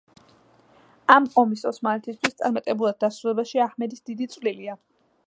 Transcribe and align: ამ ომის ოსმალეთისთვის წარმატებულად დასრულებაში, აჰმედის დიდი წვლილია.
ამ 1.15 1.27
ომის 1.41 1.61
ოსმალეთისთვის 1.71 2.35
წარმატებულად 2.41 3.01
დასრულებაში, 3.05 3.63
აჰმედის 3.67 4.05
დიდი 4.09 4.33
წვლილია. 4.37 4.79